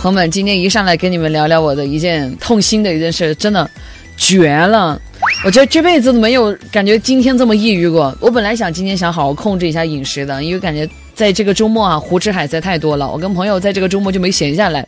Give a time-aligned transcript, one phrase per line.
[0.00, 3.68] 朋友们，今天一上来跟你们聊聊我的一件痛心的一件事，真的
[4.16, 4.96] 绝了！
[5.44, 8.16] 我觉得这辈子都没有感觉今天这么抑郁过。
[8.20, 13.10] 我本来想今天想好好控制一下饮食的，因为感觉在这个周末啊，胡吃海塞太多了。
[13.10, 14.86] 我跟朋友在这个周末就没闲下来，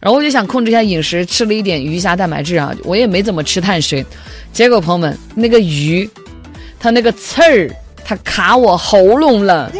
[0.00, 4.02] 然后我就想控制一下饮食，吃了一点鱼虾蛋白质啊，我也没怎么吃碳水。
[4.50, 6.08] 结果朋友们，那个鱼，
[6.80, 7.70] 它那个刺儿，
[8.02, 9.70] 它卡我喉咙了，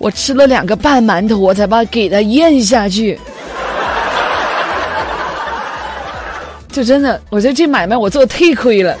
[0.00, 3.16] 我吃了两个半馒头，我才把给它咽下去。
[6.78, 8.96] 就真的，我觉得这买卖我做的忒亏了。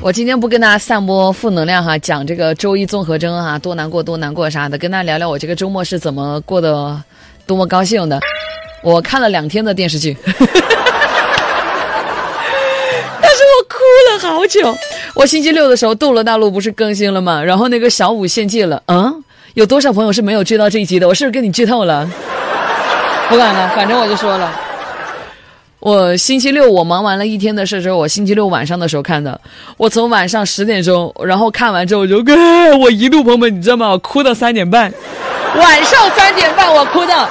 [0.00, 7.02] 我今天不跟大家散播负能量哈，讲这个周一综合征哈，多难过多难过啥的，跟大家聊聊我这个周末是怎么过的，
[7.44, 8.20] 多么高兴的。
[8.84, 10.46] 我看了两天的电视剧， 但是
[13.50, 13.74] 我哭
[14.12, 14.72] 了好久。
[15.16, 17.42] 我星期六的时候，《斗罗大陆》不是更新了吗？
[17.42, 21.08] 然后那个小五献祭了，嗯，有多少朋友是没有追到这一集的？
[21.08, 22.08] 我是不是跟你剧透了？
[23.28, 24.52] 不管了，反正我就说了，
[25.80, 29.40] 我星期六我忙完了一天的事之后，我星期六晚上的时候看的。
[29.76, 32.16] 我从晚上十点钟，然后看完之后我就，
[32.78, 33.88] 我一路朋友们，你知道吗？
[33.88, 34.92] 我哭到三点半，
[35.56, 37.28] 晚上三点半我哭的。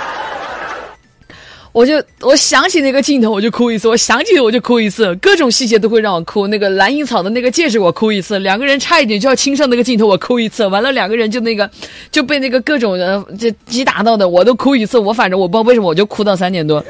[1.75, 6.47] 我就我想起那个镜头我就哭一次，我想起我就哭一次，各种细节都会让我哭。
[6.47, 11.69] 那个蓝银草的那个戒指我哭一次，两个人差一点就要亲上那个镜头我哭一次，完了两个人就那个
[12.09, 14.97] 就被那个各种人就击打到的我都哭一次。
[14.97, 16.81] 我反正我不知道为什么我就哭到三点多，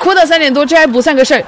[0.00, 1.42] 哭到三点多这还不算个事儿。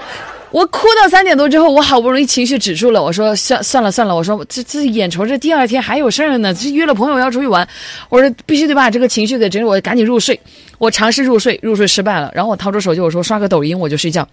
[0.50, 3.02] 我哭到三点多之后，我好不容易情绪止住了。
[3.02, 7.66] 我说算算了算了，我说这这眼瞅着第二天还有事儿呢，这约了朋友要出去玩，
[8.08, 10.38] 我说必须得把这个情绪给整理，我赶紧入睡。
[10.78, 12.30] 我尝试入睡，入睡失败了。
[12.34, 14.26] 然后我掏出手机，我说刷个抖音，我就睡觉。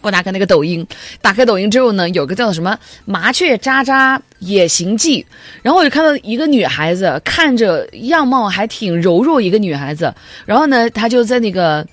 [0.00, 0.86] 我打开那个抖音，
[1.20, 5.24] 打开抖音之后呢，有个叫什么“麻雀渣渣野行记”，
[5.62, 10.12] 然后我就看到一个女孩子，看着样貌还挺柔弱一个女孩子，
[10.44, 11.86] 然后呢，她就在那个。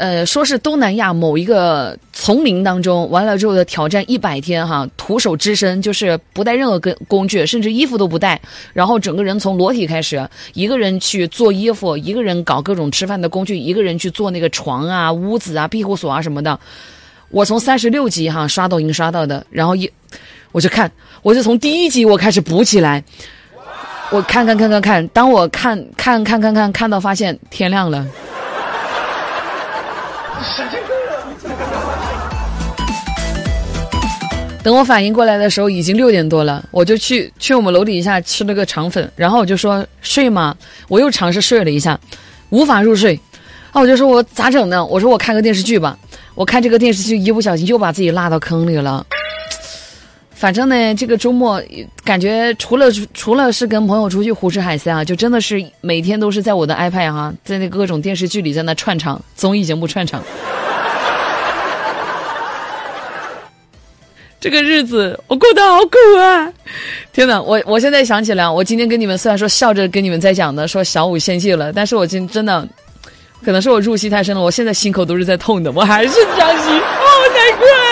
[0.00, 8.40] 呃，说是东南亚某一个丛林当中，完了之后的挑战一百天哈，徒手支身，就是不带任何跟工具，甚至衣服都不带，
[8.72, 16.58] 然后整个人从裸体开始，一个人去做衣服，一个人搞各种吃饭的工具，一个人去做那个床啊、屋子啊、庇护所啊什么的。
[17.28, 19.92] 我从三十六集哈刷抖音刷到的，然后一
[20.50, 23.04] 我就看，我就从第一集我开始补起来，
[24.10, 28.06] 我看看看看看，当我看看看看看看到发现天亮了。
[34.62, 36.62] 等我反应过来的时候，已经六点多了。
[36.70, 40.54] 我就去去我们楼底下吃了个肠粉，然后我就说睡嘛？
[40.88, 41.98] 我又尝试睡了一下，
[42.50, 43.18] 无法入睡。
[43.72, 44.84] 啊，我就说我咋整呢？
[44.84, 45.96] 我说我看个电视剧吧。
[46.34, 49.06] 我看这个电视剧，一不小心又把自己落到坑里了。
[50.40, 51.62] 反正呢，这个周末
[52.02, 60.24] 感觉除了除了是跟朋友出去胡吃海塞啊，就真的是每天都是在我的 iPad 哈，在那各种电视剧里在那串场，综艺节目串场。
[64.40, 66.50] 这个日子我过得好苦啊！
[67.12, 72.66] 天哪，我我现在想起来，我今天跟你们虽然说笑着跟你们在讲的，说小五献祭了，但是我今真的，
[73.44, 77.04] 可能是我入戏太深了，我现在心口都是在痛的，我还是伤心，好
[77.36, 77.89] 难过。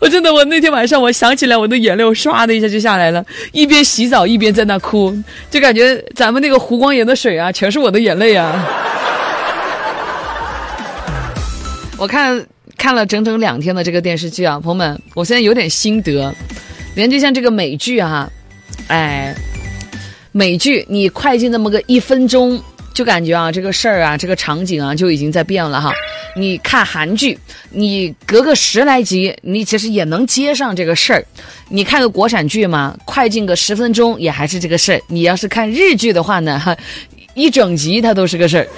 [0.02, 5.14] 我真的，我那天晚上我想起来，我的眼泪唰的一下就下来了，一边洗澡一边在那哭，
[5.50, 8.66] 就感觉咱们那个湖光岩的水啊，全是我的眼泪啊！
[11.98, 12.44] 我看。
[12.78, 16.34] 看了整整两天的这个电视剧啊，朋友们，我现在有点心得，
[16.94, 18.26] 连就像这个美剧哈，
[18.88, 19.34] 哎，
[20.32, 22.58] 美剧你快进那么个一分钟，
[23.00, 25.90] 就感觉啊这个事儿啊这个场景啊就已经在变了哈。
[26.36, 27.38] 你看韩剧，
[27.70, 31.24] 你隔个十来集，你其实也能接上这个事儿。
[31.70, 35.00] 你看个国产剧嘛，快进个十分钟也还是这个事儿。
[35.06, 36.76] 你要是看日剧的话呢，哈，
[37.32, 38.68] 一整集它都是个事儿。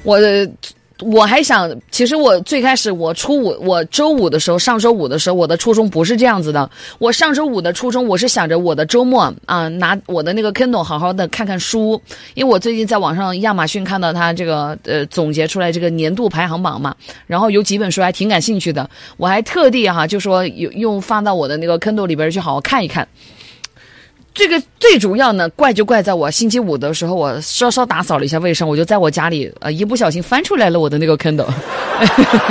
[0.02, 0.18] 我
[1.02, 6.68] 我还想，其实我最开始我初五，我周五的时候，上周五的时候，我的初衷不是这样子的。
[6.98, 12.00] 我上周五的初衷，我是想着我的周末啊，拿我的那个 Kindle 好好的看看书，
[12.34, 16.94] 因为我最近在网上亚马逊看到它这个呃总结出来这个年度排行榜嘛，
[17.26, 23.06] 然后有几本书还挺感兴趣的，我还特地哈就说用用放到我的那个 Kindle 里边去好好看一看。
[24.34, 31.46] 这个最主要呢，怪就怪在我星期五的时候，我稍稍打扫了一下卫生，我就在我家里呃一不小心翻出来了我的那个 Kindle，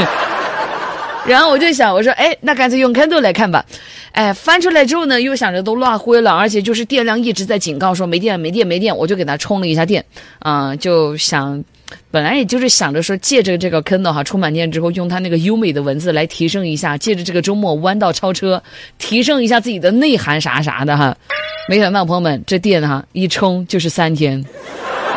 [1.26, 3.66] 然后我就想，我说哎，那干脆用 Kindle 来看吧，
[4.12, 10.06] 哎，翻出来之后呢，又想着都落灰了，而且就是电量一直在警告说没电没电没电，我就给它充了一下电，
[10.40, 11.64] 啊，就想
[12.10, 18.62] 本来也就是想着说，借着这个坑的哈，充满电之后，用它那个优美的文字来提升一下，借着这个周末弯道超车，
[18.98, 21.16] 提升一下自己的内涵啥啥的哈。
[21.70, 24.44] 没想到朋友们，这电哈一充就是三天。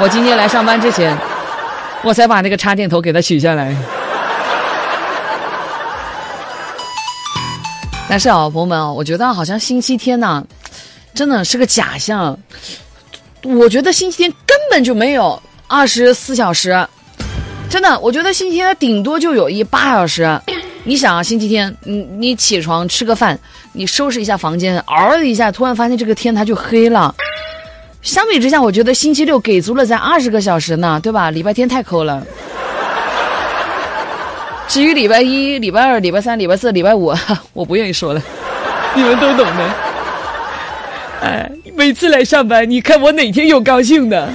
[0.00, 1.16] 我今天来上班之前，
[2.02, 3.74] 我才把那个插电头给它取下来。
[8.08, 10.46] 但是啊，朋友们啊，我觉得好像星期天呢，
[11.14, 12.38] 真的是个假象。
[13.42, 16.86] 我觉得星期天根本就没有二十四小时，
[17.68, 20.40] 真的，我觉得星期天顶多就有一八小时。
[20.84, 23.38] 你想啊，星期天，你你起床吃个饭，
[23.72, 27.14] 你收拾一下房间，嗷的一下，突然发现这个天它就黑了。
[28.02, 31.30] 相比之下，我觉得星期六给足了咱二十个小时呢，对吧？
[31.30, 32.22] 礼拜天太抠了。
[34.68, 37.14] 至于礼拜一、礼拜二、礼拜三、礼拜四、礼拜五，
[37.54, 38.22] 我不愿意说了，
[38.94, 39.74] 你们都懂的。
[41.22, 44.30] 哎，每次来上班，你看我哪天有高兴的？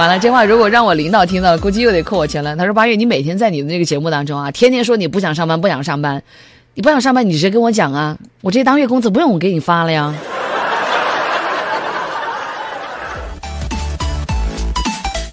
[0.00, 2.56] 完了，这话如果让我领导听到了，估计又得扣我钱了。
[2.56, 6.22] 他说：“八月，你每天在你的那个节目当中啊，天天说你不想上班，不想上班，
[6.72, 10.14] 你不想上班，你直接跟我讲啊，我这当月工资不用我给你发了呀。”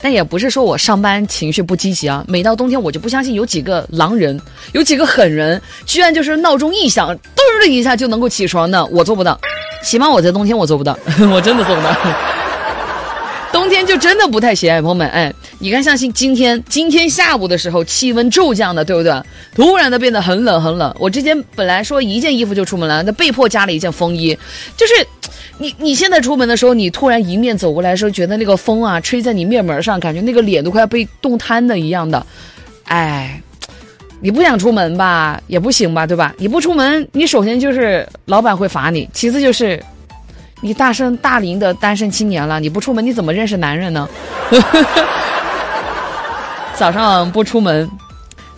[0.03, 4.37] 但也不是说我上班情绪不积极啊，每到冬天我就不相信有几个狼人，
[4.73, 9.39] 有几个狠人，居然就是闹钟一响，噔的一下就能够起床的，我做不到，
[9.81, 10.99] 起码我在冬天我做不到，
[11.31, 11.95] 我真的做不到。
[13.67, 19.11] 冬天就真的不太喜爱，朋友们，哎，你看像今今天今天下午的时候气温骤降的，对不对？
[19.53, 24.33] 突然的变得很冷很冷，我之前本来说一件衣服就出门了，那被迫加了一件风衣，
[24.77, 24.93] 就是。
[25.59, 32.23] 你你现在出门的时候，你突然迎面走过来的时候，觉得那个风啊吹在你面门上，感觉那个脸都快要被冻瘫的一样的，
[32.83, 33.41] 哎，
[34.21, 36.31] 你不想出门吧，也不行吧，对吧？
[36.37, 39.83] 你不出门，你首先就是老板会罚你，其次就是
[40.61, 44.09] 你大生大龄的单身青年了，你不出门你怎么认识男人呢？
[46.73, 47.87] 早上不出门，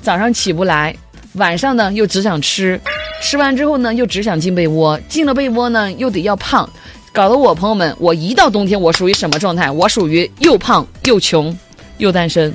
[0.02, 0.96] 早上起不来，
[1.34, 2.80] 晚上呢又只想吃，
[3.22, 6.70] 吃完之后呢又只想进被窝，进了被窝呢又得要胖。
[7.12, 9.70] 搞得我朋友们，我一到冬天，我属于什么状态？
[9.70, 11.58] 我属于又胖又穷
[11.98, 12.54] 又单身。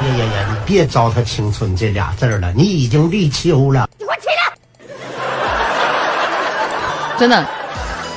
[0.00, 0.46] 呀呀呀！
[0.48, 3.86] 你别糟蹋青春这俩字儿了，你已经立秋了。
[7.20, 7.46] 真的，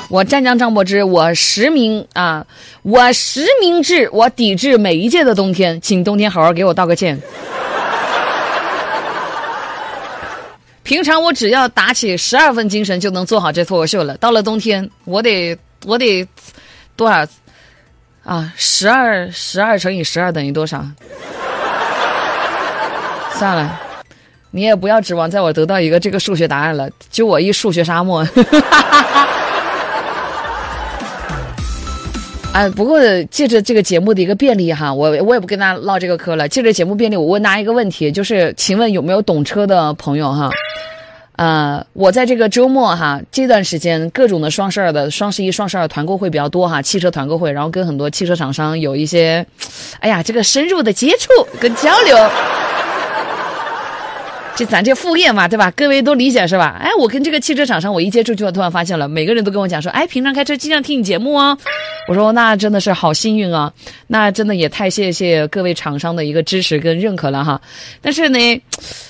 [0.08, 2.46] 我湛江张柏芝，我实名啊，
[2.84, 7.20] 我实名制，我抵制每一届的冬天，请冬天好好给我道个歉。
[10.84, 14.16] 平常我只要打起十二分精神就能做好这脱口秀了。
[14.16, 16.26] 到了冬天，我得我得
[16.96, 17.28] 多少
[18.24, 18.54] 啊？
[18.56, 20.82] 十二十二乘以十二等于多少？
[23.38, 23.82] 算了，
[24.56, 26.88] 你也不要指望在我得到一个这个数学答案了。
[27.10, 28.24] 就我一数学沙漠。
[32.54, 33.00] 哎， 不过
[33.32, 36.48] 借着这个节目的一个便利哈，我我也不跟大家唠这个嗑了。
[36.48, 40.52] 借着节目便利，我问大家一个问题，就是请问有没有懂车的朋友哈？
[41.36, 49.44] 呃，我在这个周末哈，这段时间各种的双十二的双十一、双十二团购会比较多哈，汽车团购会，然后跟很多汽车厂商有一些，
[50.00, 52.16] 哎呀，这个深入的接触跟交流。
[54.56, 55.72] 就咱这副业嘛，对吧？
[55.72, 56.78] 各位都理解是吧？
[56.80, 61.58] 哎，我跟这个汽车厂商，我一接触就突然发现了，每个人都跟我讲说，哎，平常开车经常听你节目哦。
[62.08, 63.74] 我说那真的是好幸运啊，
[64.08, 67.60] 那真的也太谢谢各位厂商的一个支持跟认可了哈。
[68.00, 68.62] 但是呢，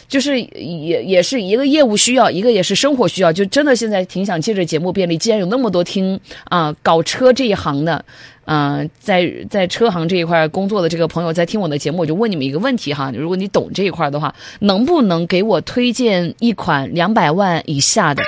[0.07, 8.03] 就是也也是一个业务需要，一个也是生活需要，就真的现在挺想借着节目便利，既然有那么多听啊搞车这一行的。
[8.46, 18.22] 嗯，在在车行这一块工作的这个朋友在听我的节目，我就问你们一个问题哈，如果你懂这一块的话，能不能给我推荐一款两百万以下的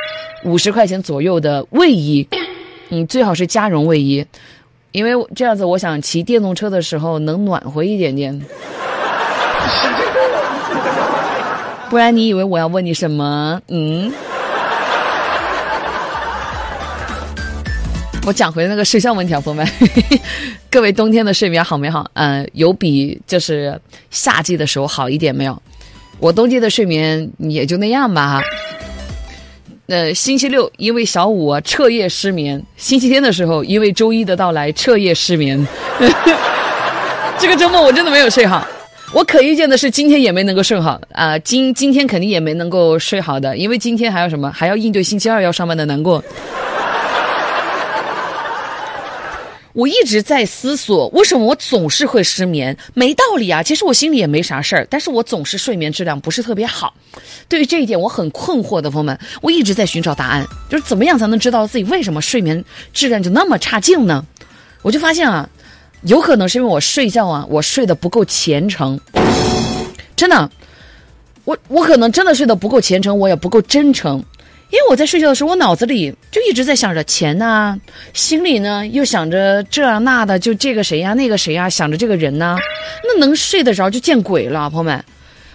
[0.45, 2.25] 五十块钱左右的卫衣？
[2.89, 4.25] 嗯，最好是加绒卫衣，
[4.91, 8.39] 因为这样子我想骑电动车的时候能暖和一点点。
[11.89, 13.61] 不然你以为我要问你什么？
[13.67, 14.13] 嗯。
[18.25, 19.67] 我讲回那个睡觉问题啊，朋友们，
[20.71, 22.09] 各位冬天的睡眠好没好？
[22.13, 23.79] 嗯，有比就是
[24.09, 25.61] 夏季的时候好一点没有？
[26.19, 28.41] 我冬季的睡眠也就那样吧。
[29.87, 35.63] 呃，星期六因为小五彻夜失眠，星期天的时候因为周一的到来彻夜失眠。
[37.37, 38.67] 这个周末我真的没有睡好。
[39.13, 44.51] 我可预见的是今天也没能够睡好啊，今今天肯定也没能够睡好的，因为今天还有什么？
[44.51, 46.23] 还要应对星期二要上班的难过。
[49.75, 52.75] 我一直在思索，为什么我总是会失眠？
[52.93, 53.61] 没道理啊！
[53.61, 56.93] 其实我心里也没啥事儿，但是我总是睡眠质量不是特别好。
[57.49, 62.63] 对于这一点，我很困惑的，朋友们，我一直在寻找答案，就是怎么样才能知道自己为什么睡眠
[62.93, 64.25] 质量就那么差劲呢？
[64.81, 65.49] 我就发现啊，
[66.03, 68.97] 有可能是因为我睡觉啊，我睡得不够虔诚，
[70.15, 70.49] 真的，
[71.43, 74.23] 我我可能真的睡得不够虔诚，我也不够真诚。
[74.71, 77.79] 因为我在睡觉的时候，我脑子里就一直在想着钱呐，
[78.13, 82.57] 心里呢又想着这那的，就这个谁呀，那个谁呀，想着这个人呢，
[83.03, 85.03] 那能睡得着就见鬼了，朋友们。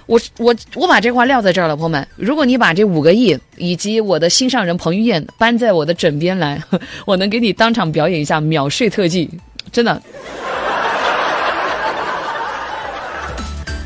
[0.07, 2.05] 我我我把这话撂在这儿了，朋友们。
[2.17, 6.61] 如果你把这五个亿以及我的心上人彭于晏搬在我的枕边来，
[7.07, 9.31] 我能给你当场表演一下秒睡特技，
[9.71, 10.03] 真的。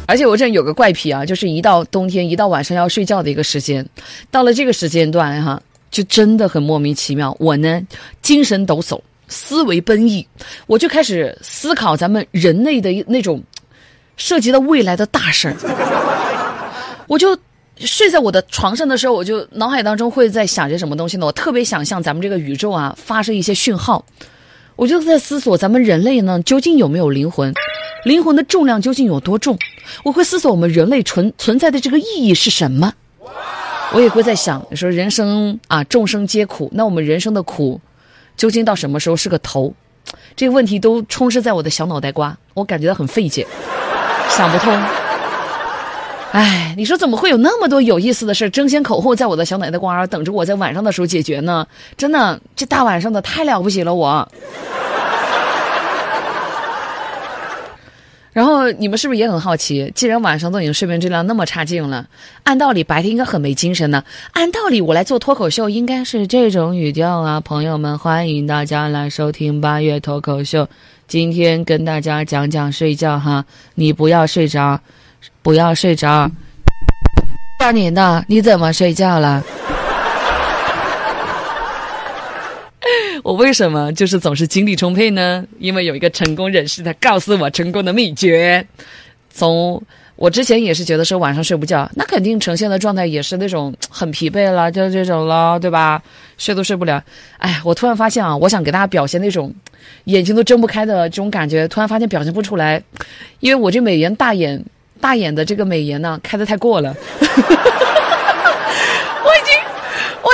[0.07, 3.87] 而且我这有个怪癖啊，就是一到冬天，一到晚上要睡觉的一个时间，
[4.31, 7.35] 到了这个时间段哈，就真的很莫名其妙。
[7.41, 7.81] 我呢，
[8.21, 10.27] 精神抖擞，思维奔逸，
[10.67, 13.43] 我就开始思考咱们人类的那种
[14.17, 15.57] 涉及到未来的大事儿。
[17.07, 17.37] 我就
[17.79, 21.27] 睡在我的床上的时候，我就脑海当中会在想些什么东西呢？
[21.27, 24.05] 我特别想向咱们这个宇宙啊发射一些讯号，
[24.77, 27.55] 我就在思索咱们人类呢究竟有没有灵魂。
[28.05, 29.59] 灵魂的重量究竟有多重？
[30.03, 32.93] 我会思索我们人类存存在的这个意义是什么。
[33.93, 37.81] 我也会在想，说人生啊，众生皆苦，那我们人生的苦，
[38.37, 39.73] 究竟到什么时候是个头？
[40.35, 43.47] 这个问题都充斥在我的小脑袋瓜，我感觉到很费解，
[44.31, 44.73] 想不通。
[46.33, 51.65] 哎，你说怎么会有那么多有意思的事争先恐后在我的小脑袋瓜等着我在晚上的时候解决呢？
[51.97, 54.29] 真的，这大晚上的太了不起了，我。
[58.35, 59.91] 然后你们是不是也很好奇？
[59.95, 62.05] 既然晚上都已经睡眠质量那么差劲了，
[62.43, 64.03] 按道理白天应该很没精神呢。
[64.33, 70.69] 按道理我来做脱口秀应该是这种语调啊，朋友们，欢迎大家来收听八月脱口秀。
[71.07, 73.45] 今天跟大家讲讲睡觉哈，
[73.77, 74.81] 你不要睡着，
[75.41, 76.29] 不要睡着。
[77.61, 79.45] 大年的，你怎么睡觉了？
[83.25, 85.43] 我为什么就是总是精力充沛呢？
[85.59, 88.67] 因为有一个成功人士，他告诉我成功的秘诀。
[89.31, 89.83] 从
[90.15, 96.03] 我之前也是觉得说晚上睡不觉，那肯定呈现的状态也是那种很疲惫了，就这种了，对吧？
[96.37, 97.03] 睡都睡不了。
[97.39, 99.51] 哎，我突然发现啊，我想给大家表现那种
[100.05, 102.83] 眼睛都睁不开的这种感觉，突然发现表现不出来，
[103.41, 104.63] 因为我这美颜大眼
[105.01, 106.95] 大眼的这个美颜呢，开的太过了。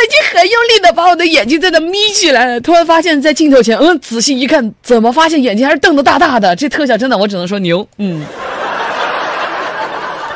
[0.00, 6.57] 我已经很用力的把我的眼睛在那眯起来了，突然发现，在镜头前，嗯，仔细一看，怎么发现眼睛还是瞪得大大的？
[6.57, 8.25] 这特效真的，我只能说牛，嗯。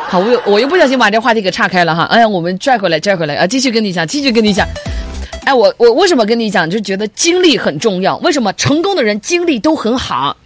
[0.07, 2.05] 好，我又我又不小心把这话题给岔开了哈。
[2.05, 4.69] 哎呀，我们拽回来，拽回来啊，继续跟你讲，继续跟你讲。
[5.47, 6.69] 哎，我我为什么跟你讲？
[6.69, 8.19] 就觉得精力很重要。
[8.19, 10.37] 为什么成功的人精力都很好？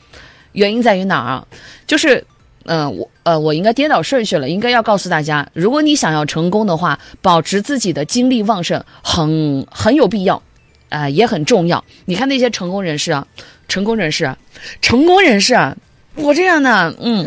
[0.52, 1.42] 原因在于哪儿？
[1.88, 2.24] 就是。
[2.68, 10.42] 嗯，我呃，我应该颠倒顺序了，应该要告诉大家，如果你想要成功的话，保持自己的精力旺盛，很很有必要，
[10.90, 11.82] 啊，也很重要。
[12.04, 13.26] 你看那些成功人士啊，
[13.68, 14.36] 成功人士啊，
[14.82, 15.74] 成功人士啊，
[16.14, 17.24] 我这样的，嗯，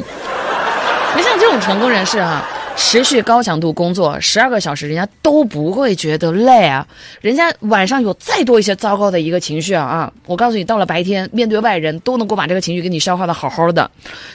[1.17, 2.47] 你像这种成功人士啊。
[2.75, 6.85] 持续高强度工作十二个小时，人家都不会觉得累啊！
[7.21, 10.13] 人家晚上有再多一些糟糕的一个情绪啊啊！
[10.25, 13.89] 我告诉你，到了白天面对外人都能够把这个情绪给你消化的好好的，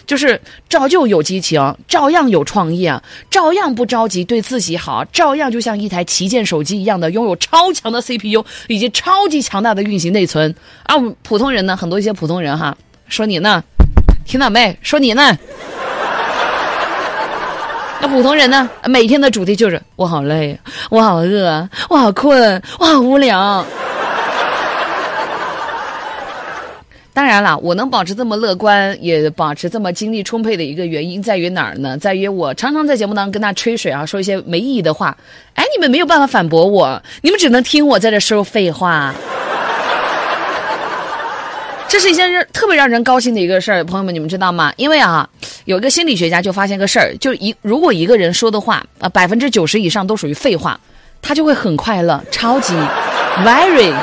[0.06, 10.94] 就是照旧有激情，照样有创意啊，照样不着急，对自己好，照样就像一台旗舰手机一样的拥有超强的 CPU 以及超级强大的运行内存啊！
[11.22, 12.76] 普通人呢，很多一些普通人哈，
[13.08, 13.62] 说你呢，
[14.24, 14.78] 听到没？
[14.80, 15.36] 说你呢。
[18.00, 18.68] 那普通人呢？
[18.84, 20.58] 每天的主题就是我好累，
[20.90, 23.64] 我好饿，我好困，我好无聊。
[27.14, 31.96] 当然了，我能保持这么乐观，也保持这么精力充沛的一个原因在于哪儿呢？
[31.96, 35.16] 在于我常常在节目当中跟他吹水啊，说一些没意义的话。
[35.54, 39.14] 哎，你们没有办法反驳我，你们只能听我在这说废话。
[41.88, 44.72] 这是一件特别让人高兴的一个事儿，朋友们，你们知道吗？
[44.76, 45.28] 因为啊，
[45.66, 50.78] 有一个心理学家就发现个事儿，就一如果一个人说的话啊，百分之九十以上都属于废话，
[51.22, 52.74] 他就会很快乐，超级
[53.44, 53.94] ，very，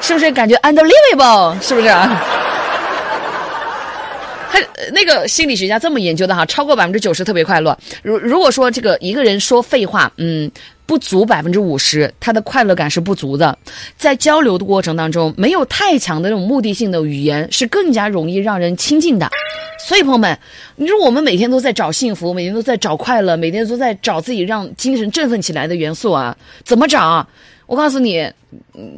[0.00, 1.60] 是不是感觉 unbelievable？
[1.60, 2.20] 是不是啊？
[4.50, 4.58] 他
[4.92, 7.76] 那个心理学家这么研究的哈，超过百分之九十特别快乐。
[8.02, 10.50] 如如果说这个一个人说废话，嗯。
[10.86, 13.56] 不足百分之五十，他的快乐感是不足的。
[13.96, 19.30] 在交流的过程当中，没有太强的这种目的性的语言是更加容易让人亲近的。
[19.78, 20.38] 所以，朋友们，
[20.76, 26.36] 你说我们每天都在找幸福，每天都在找快乐，每天都在找自己让精神振奋起来的元素啊？
[26.64, 27.26] 怎么找？
[27.66, 28.30] 我告诉你，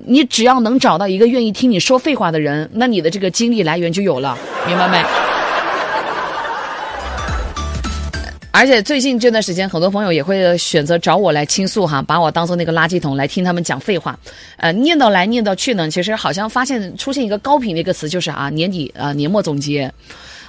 [0.06, 5.04] 你只要能找到一个愿意听你说废话的人，那你的这个精力来源就有了，明白没？
[8.56, 14.18] 而且最近这段时间，很多朋友也会选择找我来倾诉哈，把我当做那个垃圾桶来听他们讲废话，
[14.56, 19.92] 呃，念叨来念叨去呢，其实好像发现出现一个高频的一个词，就是啊，年底啊，年末总结。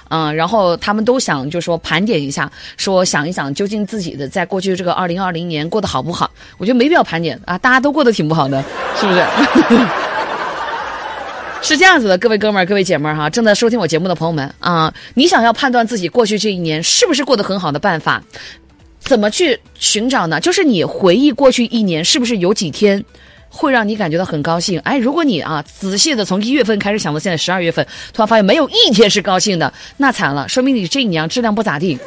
[0.08, 6.30] 嗯，然后他们都想就说盘点一下，说想一想究竟自己的在过去这个二零二零年过得好不好？
[6.56, 8.64] 我觉得没必要盘点啊，大家都过得挺不好的，
[8.98, 9.22] 是不是？
[11.60, 18.22] 是这样子的，各位哥们儿、各位姐们儿哈，正在收听我节目的朋友们啊，你想要判断自己过去这一年是不是过得很好的办法，
[19.00, 20.40] 怎么去寻找呢？
[20.40, 23.04] 就是你回忆过去一年，是不是有几天？
[23.50, 31.98] 会让你感觉到很高兴，哎，如果你啊仔细的从一月份开始想到现在十二月份，突然发现没有一天是高兴的，那惨了，说明你这一年质量不咋地，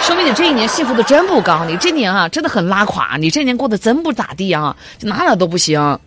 [0.00, 5.98] 说明你这一年幸福的真不高，你这年啊真的很拉垮，你这年过得真不咋地啊，哪哪都不行。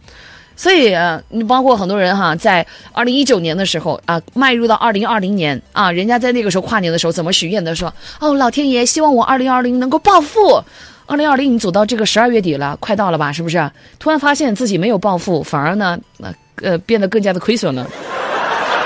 [0.55, 7.75] 所以啊，你包括很多人哈，在二零一九年的时候啊，迈入到二零二零年啊，人家在那个时候跨年的时候怎么许愿的？
[7.75, 10.63] 说哦，老天爷希望我二零二零能够暴富。
[11.07, 13.31] 二零二零，你走到这个十二月底了，快到了吧？
[13.31, 13.69] 是不是？
[13.99, 16.33] 突然发现自己没有暴富，反而呢，呃
[16.63, 17.87] 呃，变得更加的亏损了。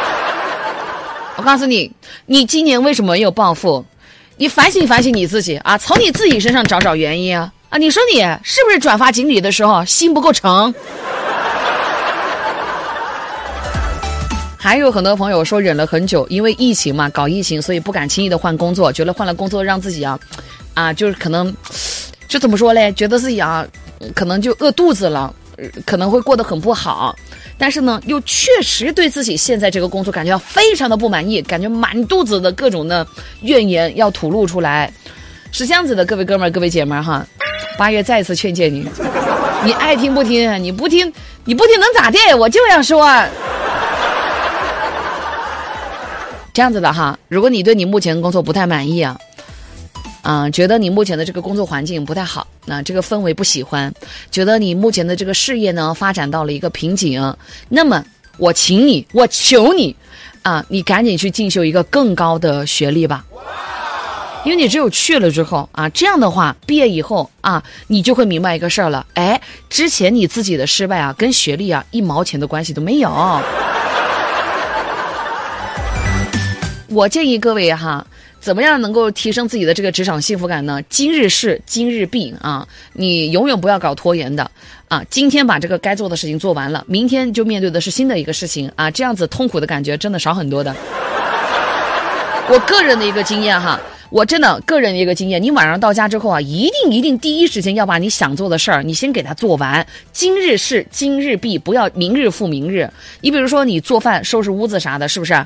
[1.38, 1.90] 我告诉你，
[2.26, 3.86] 你今年为什么没有暴富？
[4.36, 7.78] 你反省反省你自己啊，从你自己身上找找原因啊啊！
[7.78, 10.74] 你说你是不是转发锦鲤的时候心不够诚？
[14.62, 20.20] 还有很多朋友说忍了很久，因为疫情嘛，搞疫情，所以不敢轻易的换工作，觉得换了工作让自己啊，
[20.74, 21.56] 啊，就是可能。
[22.28, 22.92] 就怎么说嘞？
[22.92, 23.66] 觉得自己啊，
[24.14, 25.34] 可能就饿肚子了，
[25.84, 27.16] 可能会过得很不好。
[27.58, 33.08] 但是呢，又确实对自己现在这个工作感觉非常的不满意，感觉满肚子的各种的
[33.42, 34.94] 怨言要吐露出来。
[35.52, 37.26] 是这样子的，各位哥们儿、各位姐们儿哈，
[37.80, 38.88] 八月再次劝诫你，
[39.66, 41.12] 你爱听不听，你不听，
[41.46, 42.20] 你不听能咋地？
[42.38, 43.12] 我就想说，
[46.60, 49.18] 这样子的哈，如果你对你目前工作不太满意啊。
[50.22, 53.94] 啊，觉得你目前的这个工作环境不太好，那这个氛围不喜欢，
[54.30, 57.34] 觉得你目前的这个事业呢发展到了一个瓶颈，
[57.70, 58.04] 那么
[58.38, 59.96] 我请你，我求你，
[60.42, 63.24] 啊，你赶紧去进修一个更高的学历吧，
[64.44, 69.40] 因为你只有去了之后啊，这样的话毕业以后啊，你就会明白一个事儿了，哎，
[69.70, 73.10] 之前你自己的失败啊，跟学历啊一毛钱的关系都没有。
[76.90, 78.06] 我建议各位哈。
[78.42, 80.82] 怎么样能够提升自己的这个职场幸福感呢？
[80.88, 84.50] 今日事今日毕啊，你永远不要搞拖延的
[84.88, 85.04] 啊！
[85.10, 88.90] 今天把这个该做的事情做完了，明天就面对的是新的一个事情啊！
[88.90, 90.74] 这样子痛苦的感觉真的少很多的。
[92.50, 93.78] 我个人的一个经验哈，
[94.10, 99.86] 我真的个人的一个经验，你晚上到家之后啊，一定一定第一时间要把你想做的事儿，你先给它做完。
[100.14, 102.90] 今日事今日毕，不要明日复明日。
[103.20, 105.46] 你比如说你做饭、收拾屋子啥的，是不是？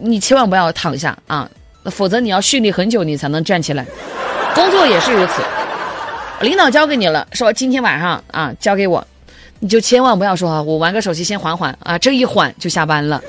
[0.00, 1.48] 你千万不要躺下啊！
[1.90, 3.84] 否则你要蓄力很久，你才能站起来。
[4.54, 5.42] 工作也是如此，
[6.40, 9.06] 领导交给你了，说今天晚上啊交给我，
[9.60, 13.22] 你就千万不要说啊，我玩个手机先缓缓啊，这一缓就下班了，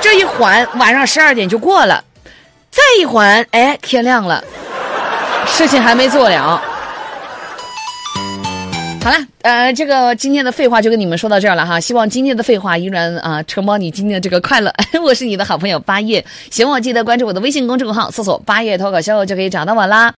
[0.00, 2.02] 这一缓晚上十二点就过了，
[2.70, 4.42] 再一缓哎天亮了，
[5.46, 6.60] 事情还没做了。
[9.06, 11.78] 好了，呃，这个今天的废话就跟你们说到这儿了哈。
[11.78, 14.74] 希望今天的废话依然啊承包你今天的这个快乐。
[15.00, 20.12] 我是你的好朋友八月，喜欢我记得关注我的微信公众号，搜索“八月脱口秀”就可以找到我啦。